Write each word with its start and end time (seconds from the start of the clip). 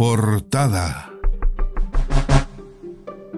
Portada. 0.00 1.12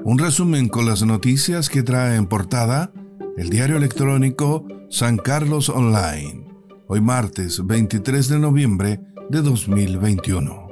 Un 0.05 0.21
resumen 0.21 0.69
con 0.69 0.87
las 0.87 1.03
noticias 1.03 1.69
que 1.69 1.83
trae 1.83 2.15
en 2.15 2.27
portada 2.27 2.93
el 3.37 3.51
diario 3.51 3.77
electrónico 3.79 4.65
San 4.89 5.17
Carlos 5.17 5.69
Online. 5.69 6.47
Hoy 6.87 7.01
martes 7.01 7.67
23 7.67 8.29
de 8.29 8.39
noviembre 8.39 9.01
de 9.29 9.43
2021. 9.43 10.69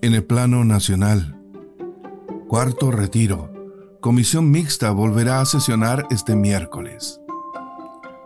En 0.00 0.14
el 0.14 0.24
plano 0.24 0.64
nacional. 0.64 1.38
Cuarto 2.48 2.90
retiro. 2.90 3.52
Comisión 4.00 4.50
mixta 4.50 4.90
volverá 4.90 5.42
a 5.42 5.44
sesionar 5.44 6.06
este 6.08 6.34
miércoles. 6.34 7.20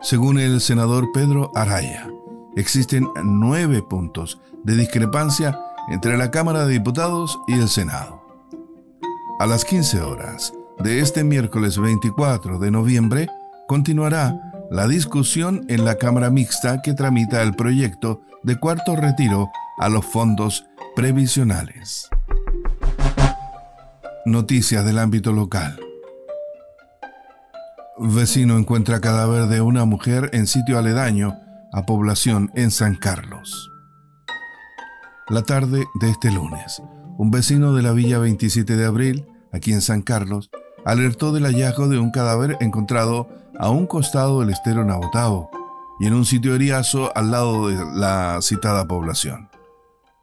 Según 0.00 0.38
el 0.38 0.60
senador 0.60 1.08
Pedro 1.12 1.50
Araya, 1.56 2.08
existen 2.60 3.08
nueve 3.24 3.82
puntos 3.82 4.40
de 4.64 4.76
discrepancia 4.76 5.58
entre 5.88 6.16
la 6.16 6.30
Cámara 6.30 6.64
de 6.66 6.74
Diputados 6.74 7.38
y 7.48 7.54
el 7.54 7.68
Senado. 7.68 8.22
A 9.40 9.46
las 9.46 9.64
15 9.64 10.00
horas 10.02 10.52
de 10.78 11.00
este 11.00 11.24
miércoles 11.24 11.78
24 11.78 12.58
de 12.58 12.70
noviembre 12.70 13.28
continuará 13.66 14.38
la 14.70 14.86
discusión 14.86 15.64
en 15.68 15.84
la 15.84 15.96
Cámara 15.96 16.30
Mixta 16.30 16.82
que 16.82 16.94
tramita 16.94 17.42
el 17.42 17.54
proyecto 17.54 18.20
de 18.42 18.56
cuarto 18.56 18.96
retiro 18.96 19.50
a 19.78 19.88
los 19.88 20.04
fondos 20.06 20.66
previsionales. 20.94 22.08
Noticias 24.26 24.84
del 24.84 24.98
ámbito 24.98 25.32
local. 25.32 25.80
Vecino 27.98 28.56
encuentra 28.58 29.00
cadáver 29.00 29.46
de 29.46 29.60
una 29.60 29.84
mujer 29.84 30.30
en 30.32 30.46
sitio 30.46 30.78
aledaño 30.78 31.36
a 31.72 31.86
población 31.86 32.50
en 32.54 32.70
San 32.70 32.96
Carlos. 32.96 33.70
La 35.28 35.42
tarde 35.42 35.86
de 36.00 36.10
este 36.10 36.30
lunes, 36.30 36.82
un 37.18 37.30
vecino 37.30 37.74
de 37.74 37.82
la 37.82 37.92
Villa 37.92 38.18
27 38.18 38.76
de 38.76 38.84
Abril, 38.84 39.26
aquí 39.52 39.72
en 39.72 39.80
San 39.80 40.02
Carlos, 40.02 40.50
alertó 40.84 41.32
del 41.32 41.44
hallazgo 41.44 41.88
de 41.88 41.98
un 41.98 42.10
cadáver 42.10 42.56
encontrado 42.60 43.28
a 43.58 43.70
un 43.70 43.86
costado 43.86 44.40
del 44.40 44.50
estero 44.50 44.84
Nabotao 44.84 45.50
y 46.00 46.06
en 46.06 46.14
un 46.14 46.24
sitio 46.24 46.54
eriazo 46.54 47.12
al 47.16 47.30
lado 47.30 47.68
de 47.68 47.76
la 47.94 48.38
citada 48.42 48.88
población. 48.88 49.50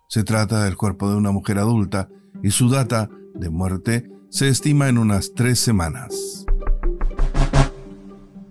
Se 0.09 0.23
trata 0.23 0.63
del 0.63 0.75
cuerpo 0.75 1.09
de 1.09 1.15
una 1.15 1.31
mujer 1.31 1.59
adulta 1.59 2.09
y 2.41 2.51
su 2.51 2.69
data 2.69 3.09
de 3.35 3.49
muerte 3.49 4.09
se 4.29 4.49
estima 4.49 4.89
en 4.89 4.97
unas 4.97 5.33
tres 5.35 5.59
semanas. 5.59 6.45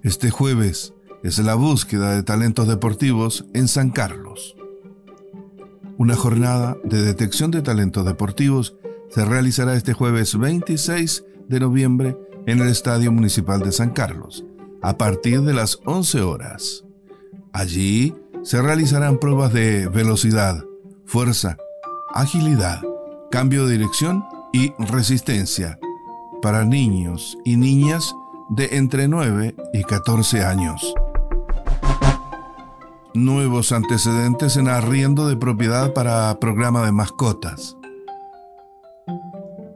Este 0.02 0.30
jueves, 0.30 0.94
es 1.26 1.38
la 1.38 1.56
búsqueda 1.56 2.14
de 2.14 2.22
talentos 2.22 2.68
deportivos 2.68 3.46
en 3.52 3.66
San 3.66 3.90
Carlos. 3.90 4.54
Una 5.98 6.14
jornada 6.14 6.76
de 6.84 7.02
detección 7.02 7.50
de 7.50 7.62
talentos 7.62 8.06
deportivos 8.06 8.76
se 9.08 9.24
realizará 9.24 9.74
este 9.74 9.92
jueves 9.92 10.38
26 10.38 11.24
de 11.48 11.60
noviembre 11.60 12.16
en 12.46 12.60
el 12.60 12.68
Estadio 12.68 13.10
Municipal 13.10 13.60
de 13.60 13.72
San 13.72 13.90
Carlos, 13.90 14.44
a 14.82 14.96
partir 14.98 15.42
de 15.42 15.52
las 15.52 15.80
11 15.84 16.20
horas. 16.20 16.84
Allí 17.52 18.14
se 18.44 18.62
realizarán 18.62 19.18
pruebas 19.18 19.52
de 19.52 19.88
velocidad, 19.88 20.62
fuerza, 21.06 21.56
agilidad, 22.14 22.82
cambio 23.32 23.66
de 23.66 23.72
dirección 23.72 24.24
y 24.52 24.72
resistencia 24.78 25.80
para 26.40 26.64
niños 26.64 27.36
y 27.44 27.56
niñas 27.56 28.14
de 28.50 28.76
entre 28.76 29.08
9 29.08 29.56
y 29.72 29.82
14 29.82 30.44
años 30.44 30.94
nuevos 33.16 33.72
antecedentes 33.72 34.56
en 34.56 34.68
arriendo 34.68 35.26
de 35.28 35.36
propiedad 35.36 35.92
para 35.92 36.38
programa 36.38 36.84
de 36.84 36.92
mascotas. 36.92 37.76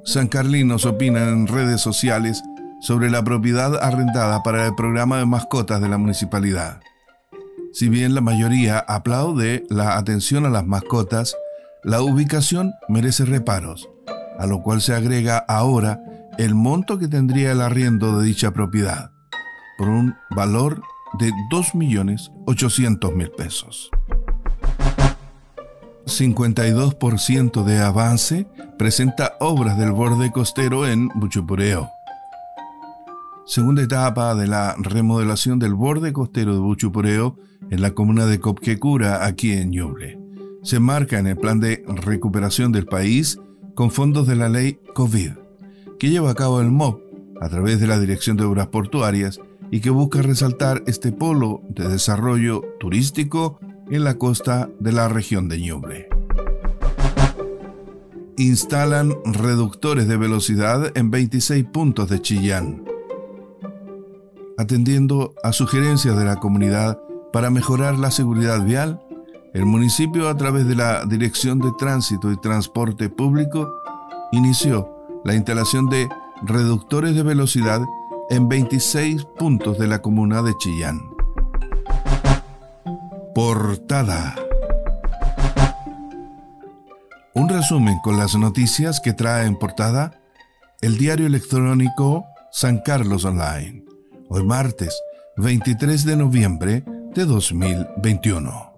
San 0.04 0.28
Carlinos 0.28 0.86
opina 0.86 1.28
en 1.28 1.46
redes 1.46 1.80
sociales 1.80 2.42
sobre 2.80 3.10
la 3.10 3.22
propiedad 3.22 3.76
arrendada 3.82 4.42
para 4.42 4.66
el 4.66 4.74
programa 4.74 5.18
de 5.18 5.26
mascotas 5.26 5.80
de 5.80 5.88
la 5.88 5.98
municipalidad. 5.98 6.80
Si 7.72 7.88
bien 7.88 8.14
la 8.14 8.20
mayoría 8.20 8.78
aplaude 8.78 9.64
la 9.68 9.96
atención 9.96 10.46
a 10.46 10.50
las 10.50 10.66
mascotas, 10.66 11.36
la 11.84 12.02
ubicación 12.02 12.72
merece 12.88 13.24
reparos, 13.24 13.88
a 14.38 14.46
lo 14.46 14.62
cual 14.62 14.80
se 14.80 14.94
agrega 14.94 15.38
ahora 15.38 16.00
el 16.38 16.54
monto 16.54 16.98
que 16.98 17.08
tendría 17.08 17.52
el 17.52 17.60
arriendo 17.60 18.18
de 18.18 18.26
dicha 18.26 18.52
propiedad, 18.52 19.10
por 19.78 19.88
un 19.88 20.14
valor 20.30 20.82
de 21.18 21.32
2.800.000 21.50 23.34
pesos. 23.36 23.90
52% 26.06 27.64
de 27.64 27.78
avance 27.78 28.46
presenta 28.78 29.34
obras 29.40 29.78
del 29.78 29.92
borde 29.92 30.30
costero 30.32 30.86
en 30.86 31.08
Buchupureo. 31.14 31.90
Segunda 33.46 33.82
etapa 33.82 34.34
de 34.34 34.46
la 34.46 34.74
remodelación 34.78 35.58
del 35.58 35.74
borde 35.74 36.12
costero 36.12 36.54
de 36.54 36.60
Buchupureo 36.60 37.36
en 37.70 37.82
la 37.82 37.92
comuna 37.92 38.26
de 38.26 38.40
Copquecura, 38.40 39.24
aquí 39.24 39.52
en 39.52 39.70
Ñuble. 39.70 40.18
Se 40.62 40.78
marca 40.78 41.18
en 41.18 41.26
el 41.26 41.36
plan 41.36 41.58
de 41.60 41.82
recuperación 41.86 42.70
del 42.72 42.86
país 42.86 43.40
con 43.74 43.90
fondos 43.90 44.26
de 44.26 44.36
la 44.36 44.48
ley 44.48 44.78
COVID, 44.94 45.32
que 45.98 46.10
lleva 46.10 46.30
a 46.30 46.34
cabo 46.34 46.60
el 46.60 46.70
MOP 46.70 47.00
a 47.40 47.48
través 47.48 47.80
de 47.80 47.86
la 47.86 47.98
Dirección 47.98 48.36
de 48.36 48.44
Obras 48.44 48.68
Portuarias 48.68 49.40
y 49.70 49.80
que 49.80 49.90
busca 49.90 50.22
resaltar 50.22 50.82
este 50.86 51.12
polo 51.12 51.62
de 51.68 51.88
desarrollo 51.88 52.62
turístico 52.78 53.58
en 53.90 54.04
la 54.04 54.18
costa 54.18 54.68
de 54.78 54.92
la 54.92 55.08
región 55.08 55.48
de 55.48 55.60
Ñuble. 55.60 56.08
Instalan 58.36 59.14
reductores 59.24 60.08
de 60.08 60.16
velocidad 60.16 60.96
en 60.96 61.10
26 61.10 61.64
puntos 61.66 62.08
de 62.08 62.22
Chillán. 62.22 62.84
Atendiendo 64.56 65.34
a 65.42 65.52
sugerencias 65.52 66.16
de 66.16 66.24
la 66.24 66.36
comunidad 66.36 66.98
para 67.32 67.50
mejorar 67.50 67.98
la 67.98 68.10
seguridad 68.10 68.64
vial, 68.64 69.00
el 69.52 69.66
municipio 69.66 70.28
a 70.28 70.36
través 70.36 70.66
de 70.66 70.76
la 70.76 71.04
Dirección 71.04 71.58
de 71.58 71.70
Tránsito 71.78 72.30
y 72.30 72.40
Transporte 72.40 73.08
Público 73.08 73.68
inició 74.32 74.88
la 75.24 75.34
instalación 75.34 75.88
de 75.88 76.08
reductores 76.42 77.14
de 77.14 77.22
velocidad 77.22 77.82
en 78.30 78.48
26 78.48 79.24
puntos 79.36 79.76
de 79.76 79.88
la 79.88 80.00
comuna 80.00 80.40
de 80.40 80.56
Chillán. 80.56 81.00
Portada. 83.34 84.36
Un 87.34 87.48
resumen 87.48 87.98
con 88.02 88.16
las 88.16 88.36
noticias 88.36 89.00
que 89.00 89.12
trae 89.12 89.46
en 89.46 89.56
portada 89.58 90.12
el 90.80 90.96
diario 90.96 91.26
electrónico 91.26 92.24
San 92.52 92.78
Carlos 92.78 93.24
Online, 93.24 93.84
hoy 94.28 94.44
martes 94.44 94.96
23 95.36 96.04
de 96.04 96.16
noviembre 96.16 96.84
de 97.14 97.24
2021. 97.24 98.69